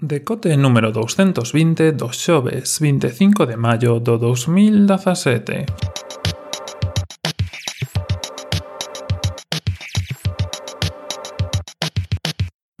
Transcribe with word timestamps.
Decote 0.00 0.56
número 0.56 0.92
220 0.92 1.92
do 1.92 2.08
xoves 2.08 2.80
25 2.80 3.44
de 3.44 3.60
maio 3.60 4.00
do 4.00 4.16
2017. 4.16 5.68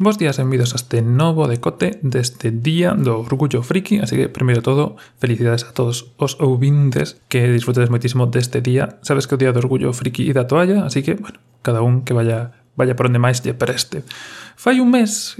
Bos 0.00 0.16
días 0.16 0.40
e 0.40 0.48
benvidos 0.48 0.72
a 0.72 0.80
este 0.80 1.04
novo 1.04 1.44
decote 1.44 2.00
deste 2.00 2.56
Día 2.56 2.96
do 2.96 3.20
Orgullo 3.20 3.60
Friki, 3.60 4.00
así 4.00 4.16
que, 4.16 4.32
primeiro 4.32 4.64
todo, 4.64 4.96
felicidades 5.20 5.68
a 5.68 5.76
todos 5.76 6.16
os 6.16 6.40
ouvintes 6.40 7.20
que 7.28 7.52
disfrutedes 7.52 7.92
moitísimo 7.92 8.32
deste 8.32 8.64
día. 8.64 8.96
Sabes 9.04 9.28
que 9.28 9.36
o 9.36 9.40
Día 9.44 9.52
do 9.52 9.60
Orgullo 9.60 9.92
Friki 9.92 10.24
e 10.24 10.32
da 10.32 10.48
toalla, 10.48 10.88
así 10.88 11.04
que, 11.04 11.20
bueno, 11.20 11.36
cada 11.60 11.84
un 11.84 12.00
que 12.00 12.16
vaya 12.16 12.56
vaya 12.80 12.96
por 12.96 13.12
onde 13.12 13.20
máis 13.20 13.44
lle 13.44 13.52
preste. 13.52 14.08
Fai 14.56 14.80
un 14.80 14.88
mes 14.88 15.36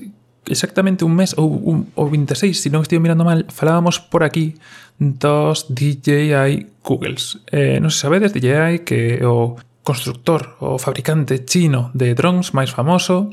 exactamente 0.47 1.05
un 1.05 1.13
mes 1.13 1.37
ou, 1.37 1.49
un, 1.49 1.91
ou 1.95 2.09
26, 2.09 2.57
se 2.57 2.71
non 2.73 2.81
estive 2.81 3.03
mirando 3.03 3.27
mal, 3.27 3.45
falábamos 3.53 4.01
por 4.01 4.25
aquí 4.25 4.57
dos 5.01 5.67
DJI 5.73 6.85
Googles. 6.85 7.41
Eh, 7.51 7.81
non 7.81 7.93
se 7.93 8.05
sabedes, 8.05 8.33
DJI 8.33 8.85
que 8.85 9.21
o 9.25 9.57
constructor 9.83 10.61
o 10.61 10.77
fabricante 10.77 11.41
chino 11.45 11.91
de 11.97 12.13
drones 12.15 12.53
máis 12.53 12.71
famoso, 12.71 13.33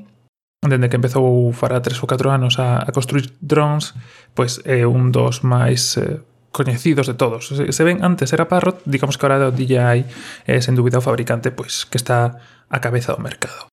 dende 0.63 0.89
que 0.89 0.97
empezou 0.97 1.51
fará 1.53 1.79
3 1.83 1.99
ou 2.01 2.07
4 2.07 2.31
anos 2.31 2.59
a, 2.59 2.81
a 2.81 2.89
construir 2.91 3.29
drones, 3.39 3.93
pois 4.33 4.63
é 4.63 4.87
un 4.87 5.11
dos 5.11 5.43
máis 5.43 5.99
eh, 5.99 6.23
coñecidos 6.51 7.05
de 7.05 7.13
todos. 7.13 7.51
Se, 7.51 7.69
se 7.71 7.83
ven 7.83 8.01
antes 8.01 8.33
era 8.33 8.49
Parrot, 8.49 8.81
digamos 8.87 9.19
que 9.19 9.25
ahora 9.27 9.47
o 9.47 9.53
DJI 9.53 9.77
é 9.77 10.03
eh, 10.47 10.61
sen 10.63 10.73
dúbida 10.73 10.97
o 10.99 11.05
fabricante 11.05 11.51
pois 11.51 11.85
que 11.85 11.99
está 11.99 12.39
a 12.71 12.79
cabeza 12.79 13.13
do 13.13 13.21
mercado. 13.21 13.67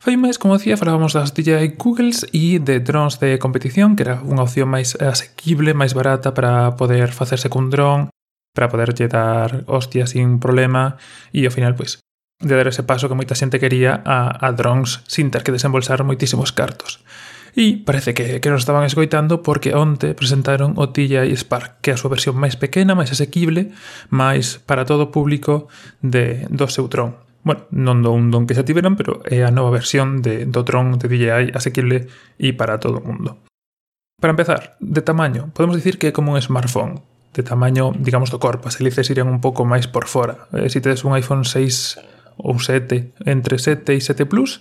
FameS, 0.00 0.38
como 0.38 0.56
decía, 0.56 0.78
falábamos 0.78 1.12
das 1.12 1.34
DJI 1.34 1.76
Googles 1.76 2.24
e 2.32 2.56
de 2.56 2.80
drones 2.80 3.20
de 3.20 3.36
competición, 3.36 4.00
que 4.00 4.08
era 4.08 4.24
unha 4.24 4.48
opción 4.48 4.72
máis 4.72 4.96
asequible, 4.96 5.76
máis 5.76 5.92
barata 5.92 6.32
para 6.32 6.72
poder 6.72 7.12
facerse 7.12 7.52
cun 7.52 7.68
dron, 7.68 8.08
para 8.56 8.72
poderlle 8.72 9.12
dar 9.12 9.68
hostias 9.68 10.16
sin 10.16 10.40
problema 10.40 10.96
e 11.36 11.44
ao 11.44 11.52
final, 11.52 11.76
pois, 11.76 12.00
de 12.40 12.56
dar 12.56 12.64
ese 12.64 12.80
paso 12.80 13.12
que 13.12 13.18
moita 13.18 13.36
xente 13.36 13.60
quería 13.60 14.00
a, 14.00 14.40
a 14.40 14.48
drones 14.56 15.04
sin 15.04 15.28
ter 15.28 15.44
que 15.44 15.52
desembolsar 15.52 16.00
moitísimos 16.00 16.56
cartos. 16.56 17.04
E 17.52 17.84
parece 17.84 18.16
que, 18.16 18.40
que 18.40 18.48
nos 18.48 18.64
estaban 18.64 18.88
escoitando 18.88 19.44
porque 19.44 19.76
onte 19.76 20.16
presentaron 20.16 20.80
o 20.80 20.88
DJI 20.88 21.36
Spark, 21.36 21.84
que 21.84 21.92
é 21.92 21.94
a 21.94 22.00
súa 22.00 22.16
versión 22.16 22.40
máis 22.40 22.56
pequena, 22.56 22.96
máis 22.96 23.12
asequible, 23.12 23.76
máis 24.08 24.64
para 24.64 24.88
todo 24.88 25.10
o 25.10 25.12
público 25.12 25.68
de, 26.00 26.48
do 26.48 26.64
seu 26.72 26.88
dron 26.88 27.28
bueno, 27.42 27.64
non 27.72 28.04
do 28.04 28.12
un 28.12 28.28
don 28.28 28.44
que 28.44 28.52
xa 28.52 28.64
tiveran, 28.64 28.96
pero 29.00 29.24
é 29.24 29.44
a 29.44 29.54
nova 29.54 29.72
versión 29.72 30.20
de, 30.20 30.44
do 30.44 30.60
dron 30.64 31.00
de 31.00 31.08
DJI 31.08 31.56
asequible 31.56 32.08
e 32.36 32.52
para 32.52 32.76
todo 32.76 33.00
o 33.00 33.06
mundo. 33.06 33.40
Para 34.20 34.36
empezar, 34.36 34.76
de 34.80 35.00
tamaño, 35.00 35.48
podemos 35.56 35.76
dicir 35.76 35.96
que 35.96 36.12
é 36.12 36.12
como 36.12 36.36
un 36.36 36.40
smartphone, 36.44 37.00
de 37.32 37.42
tamaño, 37.42 37.96
digamos, 37.96 38.28
do 38.28 38.36
corpo, 38.36 38.68
as 38.68 38.76
hélices 38.76 39.08
irían 39.08 39.32
un 39.32 39.40
pouco 39.40 39.64
máis 39.64 39.88
por 39.88 40.04
fora. 40.10 40.50
Eh, 40.52 40.68
se 40.68 40.78
si 40.78 40.84
tedes 40.84 41.08
un 41.08 41.16
iPhone 41.16 41.48
6 41.48 42.36
ou 42.36 42.60
7, 42.60 43.16
entre 43.24 43.56
7 43.56 43.96
e 43.96 44.00
7 44.04 44.28
Plus, 44.28 44.60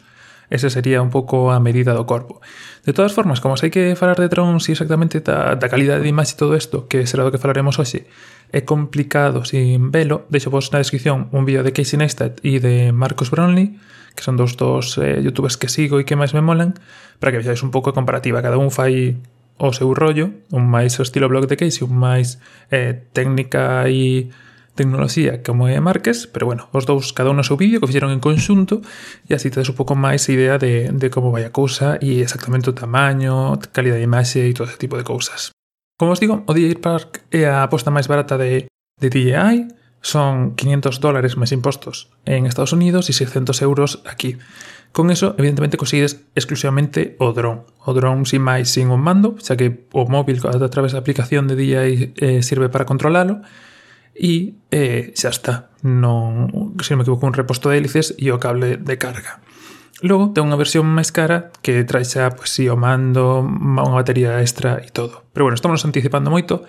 ese 0.50 0.70
sería 0.70 1.02
un 1.02 1.10
pouco 1.10 1.52
a 1.52 1.60
medida 1.60 1.94
do 1.94 2.08
corpo. 2.08 2.42
De 2.86 2.94
todas 2.94 3.14
formas, 3.14 3.44
como 3.44 3.58
sei 3.58 3.70
que 3.70 4.00
falar 4.00 4.18
de 4.18 4.32
drones 4.32 4.66
e 4.70 4.74
exactamente 4.74 5.22
da, 5.22 5.60
da 5.60 5.68
calidade 5.70 6.02
de 6.02 6.10
imaxe 6.10 6.34
e 6.34 6.42
todo 6.42 6.58
isto, 6.58 6.88
que 6.88 7.06
será 7.06 7.28
do 7.28 7.32
que 7.34 7.42
falaremos 7.42 7.78
hoxe, 7.78 8.10
é 8.52 8.62
complicado 8.62 9.46
sin 9.46 9.92
velo. 9.92 10.26
Deixo 10.30 10.50
vos 10.50 10.72
na 10.74 10.82
descripción 10.82 11.30
un 11.32 11.46
vídeo 11.46 11.62
de 11.64 11.74
Casey 11.74 11.98
Neistat 11.98 12.42
e 12.42 12.58
de 12.60 12.92
Marcus 12.92 13.30
Brownlee, 13.30 13.78
que 14.16 14.24
son 14.26 14.38
dos 14.38 14.58
dos 14.58 14.98
eh, 14.98 15.22
youtubers 15.22 15.58
que 15.58 15.70
sigo 15.70 16.02
e 16.02 16.06
que 16.06 16.18
máis 16.18 16.34
me 16.34 16.42
molan, 16.42 16.78
para 17.22 17.32
que 17.32 17.40
vexáis 17.42 17.62
un 17.62 17.72
pouco 17.72 17.90
a 17.90 17.98
comparativa. 17.98 18.42
Cada 18.42 18.58
un 18.58 18.74
fai 18.74 19.22
o 19.60 19.74
seu 19.76 19.94
rollo, 19.94 20.32
un 20.50 20.66
máis 20.66 20.98
o 20.98 21.06
estilo 21.06 21.30
blog 21.30 21.46
de 21.46 21.60
Casey, 21.60 21.86
un 21.86 22.00
máis 22.00 22.40
eh, 22.72 22.98
técnica 23.14 23.86
e 23.92 24.32
tecnoloxía 24.80 25.44
como 25.44 25.68
é 25.68 25.76
Marques, 25.84 26.26
pero 26.26 26.48
bueno, 26.48 26.72
os 26.72 26.88
dous 26.88 27.12
cada 27.12 27.30
un 27.30 27.38
no 27.38 27.44
seu 27.44 27.60
vídeo 27.60 27.84
que 27.84 27.88
fixeron 27.92 28.16
en 28.16 28.24
conxunto 28.24 28.80
e 29.28 29.36
así 29.36 29.52
tedes 29.52 29.68
un 29.68 29.76
pouco 29.76 30.00
máis 30.00 30.24
idea 30.32 30.56
de, 30.56 30.96
de 30.96 31.08
como 31.12 31.36
vai 31.36 31.44
a 31.44 31.52
cousa 31.52 32.00
e 32.00 32.24
exactamente 32.24 32.72
o 32.72 32.78
tamaño, 32.78 33.60
calidad 33.76 34.00
de 34.00 34.08
imaxe 34.08 34.48
e 34.48 34.56
todo 34.56 34.72
ese 34.72 34.80
tipo 34.80 34.96
de 34.96 35.04
cousas. 35.04 35.52
Como 36.00 36.16
os 36.16 36.24
digo, 36.24 36.48
o 36.48 36.56
DJI 36.56 36.80
Park 36.80 37.28
é 37.28 37.44
a 37.44 37.68
aposta 37.68 37.92
máis 37.92 38.08
barata 38.08 38.40
de, 38.40 38.72
de 38.72 39.08
DJI, 39.12 39.68
son 40.00 40.56
500 40.56 41.04
dólares 41.04 41.36
máis 41.36 41.52
impostos 41.52 42.08
en 42.24 42.48
Estados 42.48 42.72
Unidos 42.72 43.12
e 43.12 43.14
600 43.14 43.60
euros 43.60 44.00
aquí. 44.08 44.40
Con 44.96 45.12
eso, 45.12 45.36
evidentemente, 45.36 45.76
conseguides 45.76 46.24
exclusivamente 46.40 47.20
o 47.20 47.36
dron. 47.36 47.68
O 47.84 47.92
dron 47.92 48.24
sin 48.24 48.40
máis, 48.40 48.72
sin 48.72 48.96
un 48.96 49.04
mando, 49.04 49.36
xa 49.44 49.60
que 49.60 49.92
o 49.92 50.08
móvil 50.08 50.40
a 50.48 50.72
través 50.72 50.96
da 50.96 51.04
aplicación 51.04 51.52
de 51.52 51.60
DJI 51.60 52.16
eh, 52.16 52.40
sirve 52.48 52.72
para 52.72 52.88
controlalo. 52.88 53.44
E 54.16 54.56
eh, 54.72 55.12
xa 55.20 55.36
está. 55.36 55.76
Non, 55.84 56.80
se 56.80 56.96
non 56.96 57.04
me 57.04 57.04
equivoco, 57.04 57.28
un 57.28 57.36
reposto 57.36 57.68
de 57.68 57.76
hélices 57.76 58.16
e 58.16 58.32
o 58.32 58.40
cable 58.40 58.80
de 58.80 58.96
carga. 58.96 59.44
Logo, 60.00 60.32
ten 60.32 60.48
unha 60.48 60.56
versión 60.56 60.88
máis 60.88 61.12
cara 61.12 61.52
que 61.60 61.84
trae 61.84 62.08
xa, 62.08 62.32
pois, 62.32 62.48
si, 62.48 62.72
o 62.72 62.80
mando, 62.80 63.44
unha 63.44 63.92
batería 63.92 64.40
extra 64.40 64.80
e 64.80 64.88
todo. 64.88 65.28
Pero 65.36 65.44
bueno, 65.48 65.60
estamos 65.60 65.84
anticipando 65.84 66.32
moito 66.32 66.64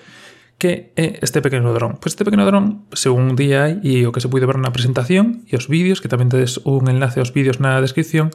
que 0.61 0.93
é 0.99 1.17
este 1.25 1.41
pequeno 1.41 1.73
dron. 1.73 1.97
Pois 2.03 2.13
este 2.13 2.27
pequeno 2.27 2.45
dron, 2.45 2.85
según 2.93 3.39
día 3.39 3.71
hai, 3.71 3.79
e 3.87 4.05
o 4.05 4.13
que 4.13 4.21
se 4.21 4.29
pude 4.29 4.45
ver 4.51 4.59
na 4.59 4.75
presentación 4.75 5.47
e 5.47 5.55
os 5.55 5.71
vídeos, 5.71 6.03
que 6.03 6.11
tamén 6.11 6.29
tedes 6.29 6.59
un 6.67 6.91
enlace 6.91 7.23
aos 7.23 7.31
vídeos 7.31 7.63
na 7.63 7.79
descripción, 7.79 8.35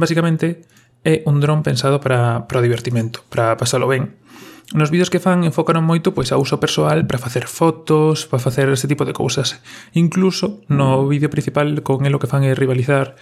basicamente 0.00 0.64
é 1.04 1.20
un 1.28 1.38
dron 1.44 1.60
pensado 1.60 2.00
para, 2.00 2.48
para 2.48 2.58
o 2.58 2.64
divertimento, 2.64 3.22
para 3.28 3.60
pasalo 3.60 3.86
ben. 3.86 4.16
Nos 4.72 4.88
vídeos 4.88 5.12
que 5.12 5.20
fan 5.20 5.44
enfocaron 5.44 5.84
moito 5.84 6.16
pois 6.16 6.32
a 6.32 6.40
uso 6.40 6.56
persoal 6.58 7.04
para 7.04 7.20
facer 7.20 7.44
fotos, 7.44 8.24
para 8.24 8.40
facer 8.40 8.72
ese 8.72 8.88
tipo 8.88 9.04
de 9.04 9.12
cousas. 9.12 9.60
Incluso 9.92 10.64
no 10.66 11.04
vídeo 11.06 11.28
principal 11.28 11.84
con 11.84 12.08
el 12.08 12.16
o 12.16 12.20
que 12.22 12.30
fan 12.30 12.42
é 12.42 12.56
rivalizar 12.56 13.20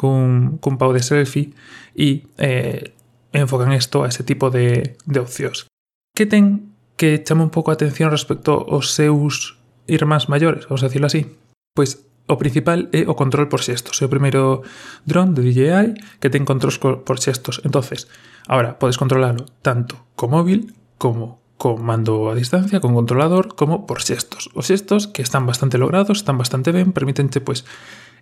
cun, 0.00 0.56
cun 0.64 0.80
pau 0.80 0.96
de 0.96 1.04
selfie 1.04 1.52
e 1.92 2.24
eh, 2.40 2.96
enfocan 3.36 3.76
isto 3.76 4.00
a 4.00 4.08
ese 4.08 4.24
tipo 4.24 4.48
de, 4.48 4.96
de 5.04 5.18
opcións. 5.20 5.68
Que 6.16 6.24
ten 6.24 6.72
que 6.96 7.20
chama 7.20 7.44
un 7.44 7.52
pouco 7.52 7.68
a 7.68 7.76
atención 7.76 8.08
respecto 8.08 8.64
aos 8.64 8.96
seus 8.96 9.60
irmáns 9.84 10.32
maiores, 10.32 10.64
vamos 10.64 10.80
a 10.80 10.88
decirlo 10.88 11.12
así? 11.12 11.28
Pois 11.76 12.00
o 12.30 12.40
principal 12.40 12.88
é 12.96 13.04
o 13.04 13.18
control 13.18 13.52
por 13.52 13.60
xestos. 13.60 14.00
É 14.00 14.08
o 14.08 14.12
primeiro 14.12 14.64
dron 15.04 15.36
de 15.36 15.44
DJI 15.44 16.00
que 16.22 16.32
ten 16.32 16.48
controls 16.48 16.80
por 16.80 17.18
xestos. 17.20 17.60
entonces 17.68 18.08
ahora 18.48 18.80
podes 18.80 18.96
controlalo 18.96 19.44
tanto 19.60 20.00
co 20.16 20.32
móvil 20.32 20.72
como 20.96 21.44
con 21.60 21.84
mando 21.84 22.32
a 22.32 22.34
distancia, 22.34 22.80
con 22.80 22.96
controlador, 22.96 23.52
como 23.52 23.84
por 23.84 24.00
xestos. 24.00 24.48
Os 24.56 24.72
xestos 24.72 25.12
que 25.12 25.20
están 25.20 25.44
bastante 25.44 25.76
logrados, 25.76 26.24
están 26.24 26.40
bastante 26.40 26.72
ben, 26.72 26.96
permítenche 26.96 27.44
pois 27.44 27.68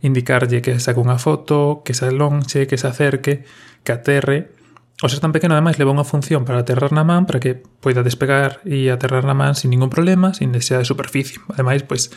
indicarlle 0.02 0.62
que 0.62 0.78
saque 0.78 1.00
unha 1.00 1.18
foto, 1.18 1.82
que 1.82 1.94
se 1.94 2.06
alonxe, 2.06 2.66
que 2.70 2.78
se 2.78 2.86
acerque, 2.86 3.44
que 3.82 3.92
aterre. 3.92 4.54
O 4.98 5.06
ser 5.06 5.22
tan 5.22 5.30
pequeno, 5.30 5.54
ademais, 5.54 5.78
leva 5.78 5.94
unha 5.94 6.02
función 6.02 6.42
para 6.42 6.58
aterrar 6.58 6.90
na 6.90 7.06
man 7.06 7.22
para 7.22 7.38
que 7.38 7.54
poida 7.54 8.02
despegar 8.02 8.58
e 8.66 8.90
aterrar 8.90 9.22
na 9.22 9.34
man 9.34 9.54
sin 9.54 9.70
ningún 9.70 9.94
problema, 9.94 10.34
sin 10.34 10.50
necesidade 10.50 10.82
de 10.82 10.90
superficie. 10.90 11.38
Ademais, 11.54 11.86
pois, 11.86 12.10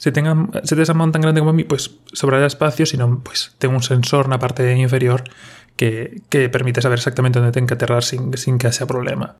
se, 0.00 0.08
tengan, 0.16 0.48
se 0.64 0.72
tes 0.72 0.88
a 0.88 0.96
man 0.96 1.12
tan 1.12 1.20
grande 1.20 1.44
como 1.44 1.52
a 1.52 1.56
mí, 1.56 1.68
pois, 1.68 2.00
sobrará 2.16 2.48
espacio, 2.48 2.88
senón, 2.88 3.20
pois, 3.20 3.52
ten 3.60 3.68
un 3.72 3.84
sensor 3.84 4.32
na 4.32 4.40
parte 4.40 4.64
inferior 4.72 5.28
que, 5.76 6.24
que 6.32 6.48
permite 6.48 6.80
saber 6.80 7.04
exactamente 7.04 7.36
onde 7.36 7.52
ten 7.52 7.68
que 7.68 7.76
aterrar 7.76 8.00
sin, 8.00 8.32
sin 8.40 8.56
que 8.56 8.68
haxa 8.68 8.88
problema. 8.88 9.36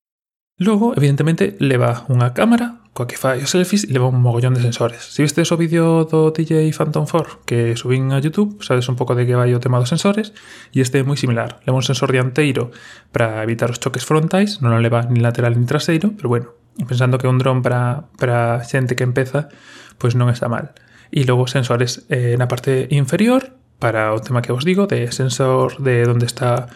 Logo, 0.61 0.93
evidentemente, 0.93 1.57
leva 1.65 2.05
unha 2.13 2.37
cámara 2.37 2.82
coa 2.93 3.09
que 3.09 3.17
fai 3.17 3.41
os 3.41 3.49
selfies 3.49 3.89
e 3.89 3.91
leva 3.97 4.13
un 4.13 4.21
mogollón 4.21 4.53
de 4.53 4.61
sensores. 4.61 5.01
Se 5.01 5.25
viste 5.25 5.41
o 5.41 5.57
vídeo 5.57 6.05
do 6.05 6.29
DJ 6.29 6.69
Phantom 6.77 7.09
4 7.09 7.41
que 7.49 7.73
subín 7.73 8.13
a 8.13 8.21
YouTube, 8.21 8.61
sabes 8.61 8.85
un 8.93 9.01
pouco 9.01 9.17
de 9.17 9.25
que 9.25 9.33
vai 9.33 9.49
o 9.57 9.61
tema 9.65 9.81
dos 9.81 9.89
sensores, 9.89 10.37
e 10.77 10.85
este 10.85 11.01
é 11.01 11.05
moi 11.05 11.17
similar. 11.17 11.65
Leva 11.65 11.81
un 11.81 11.87
sensor 11.87 12.13
dianteiro 12.13 12.69
para 13.09 13.41
evitar 13.41 13.73
os 13.73 13.81
choques 13.81 14.05
frontais, 14.05 14.61
non 14.61 14.77
o 14.77 14.81
leva 14.85 15.09
ni 15.09 15.25
lateral 15.25 15.57
ni 15.57 15.65
traseiro, 15.65 16.13
pero 16.13 16.29
bueno, 16.29 16.53
pensando 16.85 17.17
que 17.17 17.25
un 17.25 17.41
dron 17.41 17.65
para, 17.65 18.13
para 18.21 18.61
xente 18.61 18.93
que 18.93 19.09
empeza, 19.09 19.49
pois 19.97 20.13
pues 20.13 20.21
non 20.21 20.29
está 20.29 20.53
mal. 20.53 20.77
E 21.09 21.25
logo 21.25 21.49
sensores 21.49 22.05
eh, 22.13 22.37
na 22.37 22.45
parte 22.45 22.93
inferior, 22.93 23.57
para 23.81 24.13
o 24.13 24.21
tema 24.21 24.45
que 24.45 24.53
vos 24.53 24.69
digo, 24.69 24.85
de 24.85 25.09
sensor 25.17 25.81
de 25.81 26.05
onde 26.05 26.29
está 26.29 26.69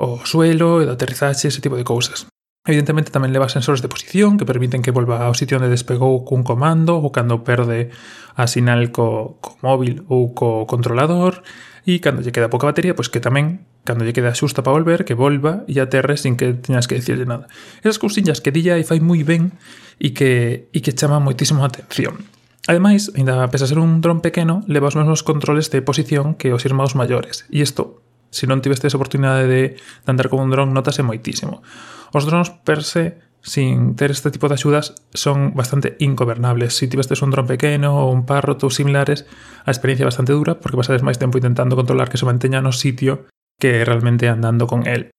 o 0.00 0.24
suelo 0.24 0.80
e 0.80 0.88
de 0.88 0.96
aterrizaxe, 0.96 1.52
ese 1.52 1.60
tipo 1.60 1.76
de 1.76 1.84
cousas. 1.84 2.24
Evidentemente 2.68 3.08
tamén 3.08 3.32
leva 3.32 3.48
sensores 3.48 3.80
de 3.80 3.88
posición 3.88 4.36
que 4.36 4.44
permiten 4.44 4.84
que 4.84 4.92
volva 4.92 5.24
ao 5.24 5.32
sitio 5.32 5.56
onde 5.56 5.72
despegou 5.72 6.20
cun 6.28 6.44
comando 6.44 7.00
ou 7.00 7.08
cando 7.08 7.40
perde 7.40 7.88
a 8.36 8.44
sinal 8.44 8.92
co, 8.92 9.40
co 9.40 9.56
móvil 9.64 10.04
ou 10.12 10.36
co 10.36 10.68
controlador 10.68 11.40
e 11.88 11.96
cando 12.04 12.20
lle 12.20 12.28
queda 12.28 12.52
pouca 12.52 12.68
batería, 12.68 12.92
pois 12.92 13.08
que 13.08 13.24
tamén 13.24 13.64
cando 13.88 14.04
lle 14.04 14.12
queda 14.12 14.36
xusta 14.36 14.60
para 14.60 14.76
volver, 14.76 15.08
que 15.08 15.16
volva 15.16 15.64
e 15.64 15.80
aterre 15.80 16.20
sin 16.20 16.36
que 16.36 16.52
teñas 16.60 16.84
que 16.84 17.00
decirle 17.00 17.24
nada. 17.24 17.48
Esas 17.80 17.96
cousiñas 17.96 18.44
que 18.44 18.52
DJI 18.52 18.84
fai 18.84 19.00
moi 19.00 19.24
ben 19.24 19.56
e 19.96 20.12
que, 20.12 20.68
e 20.68 20.84
que 20.84 20.92
chama 20.92 21.24
moitísimo 21.24 21.64
a 21.64 21.72
atención. 21.72 22.20
Ademais, 22.68 23.08
ainda 23.16 23.48
pese 23.48 23.64
a 23.64 23.70
ser 23.72 23.80
un 23.80 24.04
dron 24.04 24.20
pequeno, 24.20 24.60
leva 24.68 24.92
os 24.92 24.96
mesmos 25.00 25.24
controles 25.24 25.72
de 25.72 25.80
posición 25.80 26.36
que 26.36 26.52
os 26.52 26.68
irmãos 26.68 26.92
maiores. 26.92 27.48
E 27.48 27.64
isto, 27.64 28.04
se 28.28 28.44
non 28.44 28.60
tivestes 28.60 28.92
oportunidade 28.92 29.48
de, 29.48 29.62
de 29.80 30.08
andar 30.12 30.28
con 30.28 30.44
un 30.44 30.52
dron, 30.52 30.76
notase 30.76 31.00
moitísimo. 31.00 31.64
Os 32.12 32.24
drones 32.24 32.50
per 32.64 32.84
se 32.84 33.18
sin 33.42 33.96
ter 33.96 34.10
este 34.10 34.30
tipo 34.30 34.48
de 34.48 34.54
axudas 34.54 34.94
son 35.14 35.54
bastante 35.54 35.96
ingobernables. 35.98 36.74
Se 36.74 36.86
si 36.86 36.88
tivestes 36.88 37.22
un 37.22 37.30
dron 37.30 37.46
pequeno 37.46 37.96
ou 37.96 38.12
un 38.12 38.26
párroto 38.26 38.68
ou 38.68 38.74
similares, 38.74 39.24
a 39.64 39.70
experiencia 39.70 40.04
é 40.04 40.10
bastante 40.10 40.34
dura 40.34 40.58
porque 40.60 40.76
pasades 40.76 41.06
máis 41.06 41.16
tempo 41.16 41.38
intentando 41.38 41.78
controlar 41.78 42.10
que 42.10 42.20
se 42.20 42.28
manteña 42.28 42.60
no 42.60 42.74
sitio 42.74 43.26
que 43.58 43.84
realmente 43.84 44.28
andando 44.28 44.66
con 44.66 44.86
el. 44.86 45.10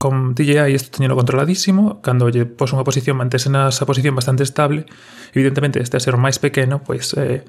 Con 0.00 0.32
DJI 0.34 0.72
isto 0.72 0.96
teñelo 0.96 1.16
controladísimo, 1.16 2.00
cando 2.00 2.32
lle 2.32 2.48
pos 2.48 2.72
unha 2.72 2.86
posición 2.86 3.20
mantese 3.20 3.52
nasa 3.52 3.84
posición 3.84 4.16
bastante 4.16 4.44
estable, 4.44 4.88
evidentemente 5.36 5.80
este 5.80 6.00
a 6.00 6.04
ser 6.04 6.16
máis 6.16 6.40
pequeno, 6.40 6.80
pois 6.80 7.12
eh, 7.20 7.44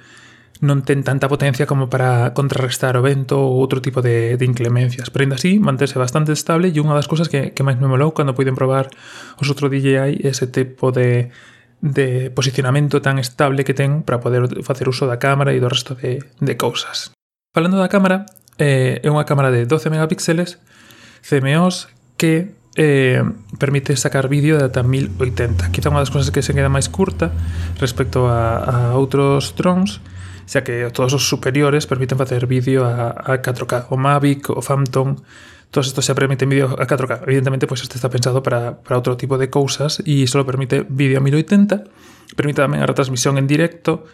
non 0.62 0.86
ten 0.86 1.02
tanta 1.02 1.26
potencia 1.26 1.66
como 1.66 1.90
para 1.90 2.38
contrarrestar 2.38 2.94
o 2.94 3.02
vento 3.02 3.34
ou 3.34 3.58
outro 3.58 3.82
tipo 3.82 4.06
de, 4.06 4.38
de 4.38 4.46
inclemencias. 4.46 5.10
Pero 5.10 5.26
ainda 5.26 5.42
así, 5.42 5.58
manterse 5.58 5.98
bastante 5.98 6.30
estable 6.38 6.70
e 6.70 6.78
unha 6.78 6.94
das 6.94 7.10
cousas 7.10 7.34
que, 7.34 7.58
que 7.58 7.66
máis 7.66 7.82
me 7.82 7.90
molou 7.90 8.14
cando 8.14 8.38
puiden 8.38 8.54
probar 8.54 8.94
os 9.42 9.50
outro 9.50 9.74
DJI 9.74 10.22
ese 10.22 10.46
tipo 10.54 10.94
de, 10.94 11.34
de 11.82 12.30
posicionamento 12.30 13.02
tan 13.02 13.18
estable 13.18 13.66
que 13.66 13.74
ten 13.74 14.06
para 14.06 14.22
poder 14.22 14.62
facer 14.62 14.86
uso 14.86 15.10
da 15.10 15.18
cámara 15.18 15.50
e 15.50 15.60
do 15.60 15.66
resto 15.66 15.98
de, 15.98 16.22
de 16.22 16.54
cousas. 16.54 17.10
Falando 17.58 17.82
da 17.82 17.90
cámara, 17.90 18.30
eh, 18.62 19.02
é 19.02 19.10
unha 19.10 19.26
cámara 19.26 19.50
de 19.50 19.66
12 19.66 19.90
megapíxeles 19.90 20.62
CMOs 21.26 21.90
que 22.22 22.54
eh, 22.78 23.26
permite 23.58 23.98
sacar 23.98 24.30
vídeo 24.30 24.62
de 24.62 24.70
ata 24.70 24.86
1080. 24.86 25.74
Quizá 25.74 25.90
unha 25.90 26.06
das 26.06 26.14
cousas 26.14 26.30
que 26.30 26.46
se 26.46 26.54
queda 26.54 26.70
máis 26.70 26.86
curta 26.86 27.34
respecto 27.82 28.30
a, 28.30 28.62
a 28.62 28.78
outros 28.94 29.58
drones 29.58 30.06
xa 30.46 30.66
que 30.66 30.90
todos 30.94 31.14
os 31.14 31.28
superiores 31.28 31.86
permiten 31.86 32.18
facer 32.18 32.46
vídeo 32.46 32.86
a, 32.86 33.12
a 33.14 33.42
4K. 33.42 33.92
O 33.94 33.98
Mavic, 33.98 34.50
o 34.50 34.62
Phantom, 34.62 35.20
todos 35.72 35.88
estos 35.88 36.06
xa 36.06 36.14
permiten 36.14 36.52
vídeo 36.52 36.74
a 36.74 36.86
4K. 36.86 37.26
Evidentemente, 37.26 37.66
pois 37.66 37.82
pues, 37.82 37.90
este 37.90 37.98
está 37.98 38.10
pensado 38.10 38.44
para, 38.44 38.82
para 38.82 39.00
outro 39.00 39.16
tipo 39.16 39.38
de 39.38 39.48
cousas 39.48 40.04
e 40.04 40.28
só 40.28 40.44
permite 40.44 40.84
vídeo 40.88 41.18
a 41.18 41.24
1080, 41.24 42.36
permite 42.36 42.60
tamén 42.60 42.84
a 42.84 42.88
retransmisión 42.88 43.40
en 43.40 43.48
directo, 43.48 44.06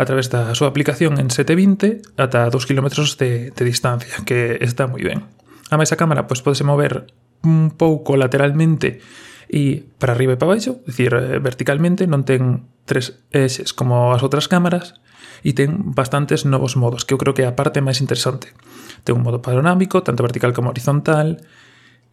a 0.00 0.04
través 0.06 0.30
da 0.30 0.54
súa 0.56 0.70
aplicación 0.70 1.18
en 1.18 1.28
720 1.28 2.16
ata 2.16 2.48
2 2.48 2.56
km 2.64 2.88
de, 3.18 3.50
de 3.50 3.64
distancia, 3.66 4.22
que 4.24 4.56
está 4.62 4.86
moi 4.86 5.02
ben. 5.02 5.26
A 5.68 5.76
máis 5.76 5.92
a 5.92 5.98
cámara 6.00 6.24
pois 6.24 6.40
podese 6.40 6.64
mover 6.64 7.10
un 7.42 7.74
pouco 7.74 8.16
lateralmente 8.16 9.02
e 9.50 9.82
para 9.98 10.14
arriba 10.14 10.38
e 10.38 10.40
para 10.40 10.54
baixo, 10.54 10.78
é 10.86 10.94
dicir, 10.94 11.10
eh, 11.10 11.42
verticalmente, 11.42 12.06
non 12.06 12.22
ten 12.22 12.70
tres 12.86 13.18
eixes 13.34 13.74
como 13.74 14.14
as 14.14 14.22
outras 14.22 14.46
cámaras, 14.46 14.96
e 15.42 15.56
ten 15.56 15.94
bastantes 15.96 16.44
novos 16.44 16.76
modos, 16.76 17.04
que 17.04 17.12
eu 17.14 17.20
creo 17.20 17.32
que 17.32 17.42
é 17.42 17.48
a 17.48 17.56
parte 17.56 17.80
máis 17.80 18.00
interesante. 18.04 18.52
Ten 19.04 19.16
un 19.16 19.24
modo 19.24 19.40
panorámico, 19.40 20.04
tanto 20.04 20.24
vertical 20.24 20.52
como 20.52 20.70
horizontal, 20.70 21.40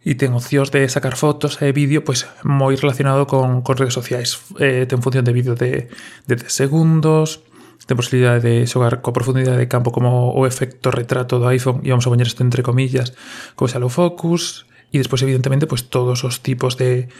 e 0.06 0.14
ten 0.14 0.30
opcións 0.32 0.70
de 0.70 0.86
sacar 0.86 1.18
fotos 1.18 1.58
e 1.58 1.74
vídeo 1.74 2.06
pois 2.06 2.24
moi 2.46 2.78
relacionado 2.78 3.26
con, 3.26 3.66
con 3.66 3.74
redes 3.74 3.98
sociais. 3.98 4.38
Eh, 4.62 4.86
ten 4.86 5.02
función 5.02 5.26
de 5.26 5.34
vídeo 5.34 5.58
de, 5.58 5.90
de 6.24 6.34
10 6.38 6.48
segundos, 6.48 7.42
ten 7.88 7.98
posibilidade 7.98 8.44
de 8.44 8.54
xogar 8.68 9.02
coa 9.02 9.16
profundidade 9.16 9.58
de 9.58 9.66
campo 9.66 9.90
como 9.90 10.30
o 10.32 10.46
efecto 10.46 10.94
retrato 10.94 11.42
do 11.42 11.48
iPhone, 11.50 11.82
e 11.82 11.90
vamos 11.90 12.06
a 12.06 12.12
poñer 12.12 12.30
isto 12.30 12.46
entre 12.46 12.62
comillas, 12.62 13.16
como 13.58 13.66
xa 13.66 13.82
lo 13.82 13.90
focus, 13.90 14.68
e 14.94 15.02
despois 15.02 15.20
evidentemente 15.26 15.66
pois 15.66 15.90
todos 15.90 16.22
os 16.22 16.40
tipos 16.40 16.78
de, 16.78 17.10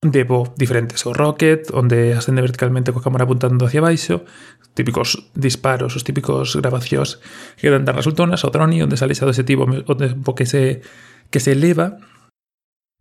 Debo 0.00 0.54
diferentes, 0.56 1.02
o 1.06 1.12
rocket, 1.12 1.74
onde 1.74 2.14
ascende 2.14 2.38
verticalmente 2.38 2.94
coa 2.94 3.02
cámara 3.02 3.26
apuntando 3.26 3.66
hacia 3.66 3.82
baixo, 3.82 4.22
típicos 4.78 5.26
disparos, 5.34 5.98
os 5.98 6.06
típicos 6.06 6.54
grabacións 6.54 7.18
que 7.58 7.66
dan 7.66 7.82
das 7.82 7.98
resultonas, 7.98 8.46
o 8.46 8.54
drone, 8.54 8.78
onde 8.78 8.94
sale 8.94 9.18
xa 9.18 9.26
do 9.26 9.34
objetivo, 9.34 9.66
onde 9.66 10.14
que 10.38 10.46
se, 10.46 10.86
que 11.34 11.42
se 11.42 11.58
eleva, 11.58 11.98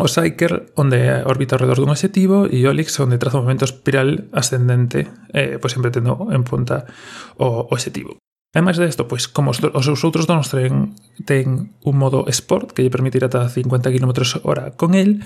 o 0.02 0.10
Psyker, 0.10 0.74
onde 0.74 1.22
orbita 1.22 1.54
ao 1.54 1.62
redor 1.62 1.78
dun 1.78 1.94
objetivo, 1.94 2.50
e 2.50 2.66
o 2.66 2.74
Olix, 2.74 2.90
onde 2.98 3.22
traza 3.22 3.38
un 3.38 3.46
momento 3.46 3.70
espiral 3.70 4.34
ascendente, 4.34 5.06
eh, 5.38 5.62
pois 5.62 5.78
sempre 5.78 5.94
tendo 5.94 6.34
en 6.34 6.42
punta 6.42 6.90
o 7.38 7.70
objetivo. 7.70 8.18
Ademais 8.58 8.82
desto, 8.82 9.06
pois, 9.06 9.30
como 9.30 9.54
os, 9.54 9.62
os 9.62 9.86
seus 9.86 10.02
outros 10.02 10.26
donos 10.26 10.50
ten, 10.50 10.98
ten 11.30 11.78
un 11.86 11.96
modo 12.02 12.26
Sport 12.26 12.74
que 12.74 12.82
lle 12.82 12.90
permitirá 12.90 13.30
ata 13.30 13.46
50 13.54 13.94
km 13.94 14.42
hora 14.42 14.74
con 14.74 14.98
el, 14.98 15.22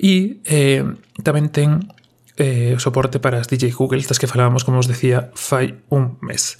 E 0.00 0.40
eh, 0.48 0.80
tamén 1.20 1.52
ten 1.52 1.84
eh, 2.40 2.72
soporte 2.80 3.20
para 3.20 3.36
as 3.36 3.52
DJ 3.52 3.76
Google, 3.76 4.00
estas 4.00 4.16
que 4.16 4.24
falábamos, 4.24 4.64
como 4.64 4.80
os 4.80 4.88
decía, 4.88 5.28
fai 5.36 5.84
un 5.92 6.16
mes. 6.24 6.56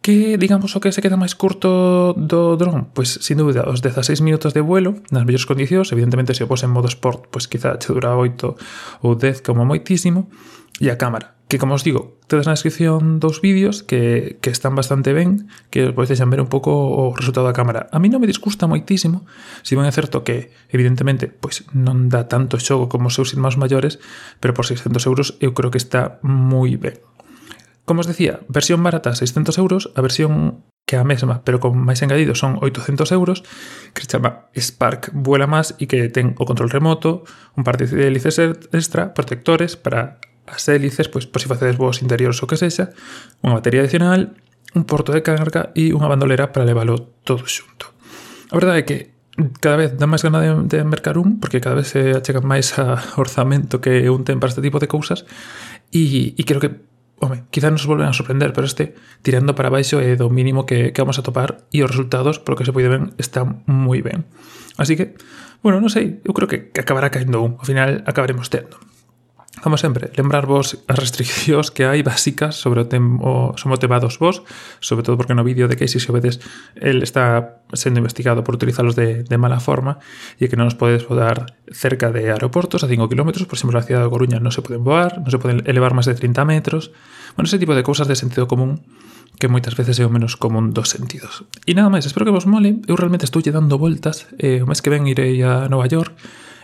Que, 0.00 0.40
digamos, 0.40 0.72
o 0.72 0.80
que 0.80 0.88
se 0.88 1.04
queda 1.04 1.20
máis 1.20 1.36
curto 1.36 2.16
do 2.16 2.56
dron? 2.56 2.88
Pois, 2.96 3.20
sin 3.20 3.36
dúbida, 3.36 3.68
os 3.68 3.84
16 3.84 4.24
minutos 4.24 4.56
de 4.56 4.64
vuelo, 4.64 4.96
nas 5.12 5.28
mellores 5.28 5.44
condicións, 5.44 5.92
evidentemente, 5.92 6.32
se 6.32 6.46
o 6.46 6.48
pos 6.48 6.64
en 6.64 6.72
modo 6.72 6.88
sport, 6.88 7.28
pois 7.28 7.44
quizá 7.44 7.76
che 7.76 7.92
dura 7.92 8.16
8 8.16 9.04
ou 9.04 9.12
10 9.12 9.44
como 9.44 9.68
moitísimo, 9.68 10.32
e 10.80 10.88
a 10.88 10.96
cámara, 10.96 11.35
que 11.48 11.58
como 11.58 11.74
os 11.78 11.86
digo, 11.86 12.18
tedes 12.26 12.50
na 12.50 12.58
descripción 12.58 13.22
dos 13.22 13.38
vídeos 13.38 13.86
que, 13.86 14.38
que 14.42 14.50
están 14.50 14.74
bastante 14.74 15.14
ben, 15.14 15.46
que 15.70 15.86
os 15.86 15.94
podedes 15.94 16.18
ver 16.18 16.42
un 16.42 16.50
pouco 16.50 16.74
o 16.74 17.14
resultado 17.14 17.46
da 17.46 17.54
cámara. 17.54 17.86
A 17.94 18.02
mí 18.02 18.10
non 18.10 18.18
me 18.18 18.26
disgusta 18.26 18.66
moitísimo, 18.66 19.22
si 19.62 19.78
ben 19.78 19.86
é 19.86 19.94
certo 19.94 20.26
que, 20.26 20.50
evidentemente, 20.74 21.30
pois 21.30 21.62
non 21.70 22.10
dá 22.10 22.26
tanto 22.26 22.58
xogo 22.58 22.90
como 22.90 23.06
os 23.06 23.14
seus 23.14 23.30
irmáns 23.30 23.54
maiores, 23.54 24.02
pero 24.42 24.58
por 24.58 24.66
600 24.66 24.98
euros 25.06 25.38
eu 25.38 25.54
creo 25.54 25.70
que 25.70 25.78
está 25.78 26.18
moi 26.26 26.74
ben. 26.74 26.98
Como 27.86 28.02
os 28.02 28.10
decía, 28.10 28.42
versión 28.50 28.82
barata 28.82 29.14
600 29.14 29.54
euros, 29.62 29.94
a 29.94 30.02
versión 30.02 30.66
que 30.82 30.98
é 30.98 31.02
a 31.02 31.06
mesma, 31.06 31.46
pero 31.46 31.62
con 31.62 31.78
máis 31.78 32.02
engadido 32.02 32.34
son 32.34 32.58
800 32.58 33.10
euros, 33.14 33.46
que 33.94 34.02
se 34.02 34.18
chama 34.18 34.50
Spark 34.54 35.14
Vuela 35.14 35.46
Más 35.46 35.78
e 35.78 35.86
que 35.86 36.10
ten 36.10 36.34
o 36.38 36.46
control 36.46 36.74
remoto, 36.74 37.22
un 37.54 37.62
par 37.62 37.78
de 37.78 37.86
hélices 37.86 38.42
extra, 38.74 39.14
protectores 39.14 39.78
para 39.78 40.18
as 40.48 40.66
hélices, 40.70 41.10
pois, 41.10 41.26
por 41.26 41.42
se 41.42 41.50
facedes 41.50 41.76
vos 41.76 42.02
interiores 42.02 42.38
ou 42.42 42.48
que 42.48 42.58
sexa, 42.58 42.94
unha 43.42 43.58
batería 43.58 43.82
adicional, 43.82 44.34
un 44.74 44.84
porto 44.84 45.10
de 45.12 45.22
carga 45.22 45.74
e 45.74 45.92
unha 45.92 46.08
bandolera 46.10 46.54
para 46.54 46.66
leválo 46.66 47.12
todo 47.26 47.44
xunto. 47.46 47.92
A 48.50 48.56
verdade 48.56 48.82
é 48.82 48.84
que 48.86 48.98
cada 49.60 49.76
vez 49.76 49.90
dá 49.96 50.08
máis 50.08 50.24
gana 50.24 50.40
de, 50.40 50.52
de 50.68 50.78
mercar 50.84 51.20
un, 51.20 51.40
porque 51.40 51.60
cada 51.60 51.76
vez 51.76 51.92
se 51.92 52.16
achegan 52.16 52.44
máis 52.44 52.76
a 52.80 52.96
orzamento 53.20 53.80
que 53.80 54.08
un 54.08 54.24
ten 54.24 54.40
para 54.40 54.52
este 54.52 54.64
tipo 54.64 54.80
de 54.80 54.88
cousas, 54.88 55.28
e, 55.92 56.32
e 56.36 56.42
creo 56.44 56.60
que 56.60 56.72
home, 57.20 57.44
quizás 57.50 57.72
nos 57.72 57.86
volven 57.86 58.08
a 58.08 58.12
sorprender, 58.12 58.52
pero 58.52 58.66
este 58.66 58.94
tirando 59.22 59.54
para 59.54 59.70
baixo 59.70 60.00
é 60.00 60.16
do 60.16 60.28
mínimo 60.28 60.66
que, 60.66 60.92
que 60.92 61.00
vamos 61.00 61.18
a 61.18 61.24
topar 61.24 61.64
e 61.72 61.80
os 61.80 61.90
resultados, 61.90 62.38
polo 62.38 62.56
que 62.56 62.64
se 62.64 62.72
pode 62.72 62.88
ver, 62.88 63.12
están 63.16 63.64
moi 63.64 64.00
ben. 64.04 64.28
Así 64.76 64.96
que, 64.96 65.16
bueno, 65.64 65.80
non 65.80 65.88
sei, 65.88 66.20
eu 66.24 66.32
creo 66.36 66.48
que, 66.48 66.72
acabará 66.76 67.08
caendo 67.08 67.40
un, 67.40 67.56
ao 67.56 67.64
final 67.64 68.04
acabaremos 68.04 68.52
tendo. 68.52 68.76
Como 69.62 69.80
sempre, 69.80 70.12
lembrarvos 70.14 70.84
as 70.84 70.98
restriccións 71.00 71.72
que 71.72 71.88
hai 71.88 72.04
básicas 72.04 72.60
sobre 72.60 72.84
o, 72.84 72.86
tem, 72.86 73.00
o 73.00 73.56
somotevados 73.56 74.20
vos, 74.20 74.44
sobre 74.84 75.00
todo 75.00 75.16
porque 75.16 75.32
no 75.32 75.40
vídeo 75.48 75.64
de 75.64 75.80
Casey 75.80 75.96
vedes 76.12 76.44
el 76.76 77.00
está 77.00 77.64
sendo 77.72 77.98
investigado 77.98 78.44
por 78.44 78.54
utilizalos 78.54 78.92
de, 78.94 79.24
de 79.24 79.36
mala 79.40 79.56
forma 79.56 79.96
e 80.36 80.52
que 80.52 80.60
non 80.60 80.68
os 80.68 80.76
podedes 80.76 81.08
voar 81.08 81.56
cerca 81.72 82.12
de 82.12 82.28
aeroportos 82.28 82.84
a 82.84 82.86
5 82.86 83.08
km, 83.08 83.32
por 83.48 83.56
exemplo, 83.56 83.80
na 83.80 83.86
cidade 83.86 84.04
de 84.04 84.12
Coruña 84.12 84.38
non 84.44 84.52
se 84.52 84.60
poden 84.60 84.84
voar, 84.84 85.24
non 85.24 85.32
se 85.32 85.40
poden 85.40 85.64
elevar 85.64 85.96
máis 85.96 86.04
de 86.04 86.20
30 86.20 86.44
metros, 86.44 86.92
bueno, 87.32 87.48
ese 87.48 87.56
tipo 87.56 87.72
de 87.72 87.80
cousas 87.80 88.04
de 88.04 88.14
sentido 88.14 88.44
común 88.44 88.84
que 89.40 89.48
moitas 89.48 89.72
veces 89.72 89.96
é 90.00 90.04
o 90.04 90.12
menos 90.12 90.36
común 90.36 90.72
dos 90.72 90.92
sentidos. 90.92 91.44
E 91.64 91.72
nada 91.72 91.88
máis, 91.88 92.04
espero 92.04 92.28
que 92.28 92.36
vos 92.36 92.44
mole, 92.44 92.84
eu 92.88 92.96
realmente 92.96 93.24
estou 93.24 93.40
lle 93.40 93.56
dando 93.56 93.80
voltas, 93.80 94.28
eh, 94.36 94.60
o 94.60 94.68
mes 94.68 94.84
que 94.84 94.92
ven 94.92 95.08
irei 95.08 95.40
a 95.40 95.68
Nova 95.68 95.88
York, 95.88 96.12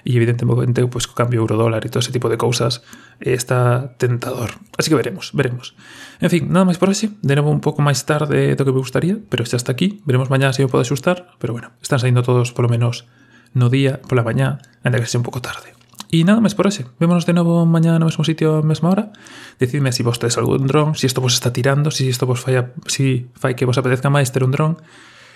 e 0.03 0.15
evidentemente 0.19 0.83
pois, 0.91 1.07
co 1.07 1.15
cambio 1.15 1.43
euro-dólar 1.43 1.87
e 1.87 1.91
todo 1.91 2.03
ese 2.03 2.15
tipo 2.15 2.27
de 2.27 2.39
cousas 2.39 2.83
eh, 3.23 3.35
está 3.35 3.95
tentador. 3.99 4.59
Así 4.79 4.91
que 4.91 4.99
veremos, 4.99 5.31
veremos. 5.35 5.75
En 6.19 6.31
fin, 6.31 6.51
nada 6.51 6.67
máis 6.67 6.79
por 6.79 6.91
así, 6.91 7.15
De 7.23 7.35
novo 7.39 7.51
un 7.51 7.63
pouco 7.63 7.83
máis 7.83 8.03
tarde 8.03 8.55
do 8.59 8.63
que 8.67 8.75
me 8.75 8.83
gustaría, 8.83 9.19
pero 9.31 9.47
xa 9.47 9.59
está 9.59 9.75
aquí. 9.75 10.03
Veremos 10.07 10.31
mañá 10.31 10.51
se 10.51 10.63
eu 10.63 10.71
podo 10.71 10.83
axustar, 10.83 11.35
pero 11.39 11.55
bueno, 11.55 11.71
están 11.83 12.03
saindo 12.03 12.27
todos 12.27 12.51
polo 12.51 12.71
menos 12.71 13.07
no 13.55 13.69
día, 13.69 14.01
pola 14.09 14.27
mañá, 14.27 14.59
ainda 14.83 14.99
que 14.99 15.07
sea 15.07 15.21
un 15.21 15.27
pouco 15.27 15.43
tarde. 15.45 15.73
E 16.13 16.29
nada 16.29 16.45
máis 16.45 16.53
por 16.53 16.69
ese. 16.69 16.85
Vémonos 17.01 17.25
de 17.25 17.33
novo 17.33 17.65
mañá 17.65 17.97
no 17.97 18.05
mesmo 18.05 18.21
sitio 18.21 18.61
a 18.61 18.67
mesma 18.67 18.93
hora. 18.93 19.17
Decidme 19.57 19.97
se 19.97 20.01
si 20.01 20.03
vos 20.05 20.21
tedes 20.21 20.37
algún 20.37 20.69
dron, 20.69 20.93
se 20.93 21.05
si 21.05 21.07
isto 21.09 21.25
vos 21.25 21.33
está 21.33 21.57
tirando, 21.57 21.89
se 21.89 22.05
si 22.05 22.13
isto 22.13 22.29
vos 22.29 22.45
falla, 22.45 22.77
si 22.85 23.33
fai 23.33 23.57
que 23.57 23.65
vos 23.65 23.81
apetezca 23.81 24.13
máis 24.13 24.29
ter 24.29 24.45
un 24.45 24.53
dron. 24.53 24.77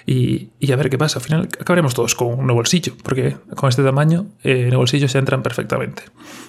Y, 0.07 0.51
y, 0.61 0.71
a 0.71 0.77
ver 0.77 0.89
qué 0.89 0.99
pasa. 0.99 1.19
Al 1.19 1.25
final 1.25 1.49
acabaremos 1.61 1.93
todos 1.93 2.15
con 2.15 2.29
un 2.29 2.47
bolsillo, 2.47 2.95
porque 3.03 3.37
con 3.57 3.69
este 3.69 3.83
tamaño 3.83 4.27
eh, 4.45 4.69
el 4.69 4.77
bolsillo 4.77 5.09
se 5.09 5.19
entran 5.19 5.43
perfectamente. 5.43 6.05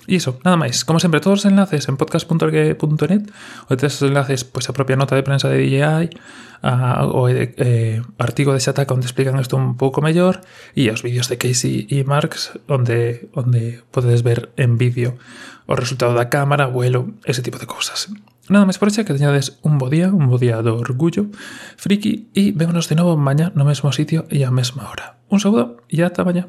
Y 0.06 0.18
eso, 0.18 0.40
nada 0.44 0.58
más. 0.58 0.86
Como 0.86 1.00
siempre, 1.00 1.20
todos 1.20 1.40
los 1.40 1.46
enlaces 1.46 1.90
en 1.90 1.98
podcast.org.net 1.98 3.22
o 3.68 3.74
esos 3.74 4.02
enlaces, 4.04 4.44
pues 4.44 4.70
a 4.70 4.74
propia 4.74 4.96
nota 4.96 5.16
de 5.16 5.24
prensa 5.24 5.50
de 5.50 5.58
DJI 5.58 6.10
a, 6.62 7.06
o 7.06 7.28
eh, 7.30 8.02
artigo 8.18 8.54
de 8.54 8.60
Shataka 8.60 8.94
donde 8.94 9.08
explican 9.08 9.40
esto 9.40 9.58
un 9.58 9.78
pouco 9.78 10.02
mellor 10.02 10.42
e 10.74 10.90
os 10.90 11.02
vídeos 11.02 11.30
de 11.30 11.38
Casey 11.38 11.86
e 11.90 12.02
Marx 12.02 12.58
onde, 12.66 13.30
onde 13.34 13.82
podedes 13.94 14.22
ver 14.22 14.50
en 14.58 14.78
vídeo 14.78 15.18
o 15.68 15.76
resultado 15.76 16.16
da 16.16 16.32
cámara, 16.32 16.66
vuelo, 16.66 17.14
ese 17.26 17.44
tipo 17.44 17.60
de 17.60 17.68
cousas. 17.68 18.10
Nada 18.50 18.66
más 18.66 18.78
por 18.78 18.88
ese 18.88 19.04
que 19.04 19.14
añades 19.14 19.60
un 19.62 19.78
bo 19.78 19.90
día, 19.90 20.10
un 20.10 20.30
bo 20.30 20.38
día 20.38 20.62
de 20.62 20.70
orgullo, 20.70 21.28
friki, 21.76 22.30
y 22.34 22.52
vémonos 22.52 22.88
de 22.88 22.96
nuevo 22.96 23.18
mañana 23.18 23.52
no 23.56 23.66
mismo 23.66 23.92
sitio 23.92 24.26
y 24.30 24.44
a 24.44 24.52
mesma 24.52 24.90
hora. 24.90 25.18
Un 25.30 25.40
saludo 25.40 25.78
y 25.90 26.02
hasta 26.02 26.24
mañana. 26.24 26.48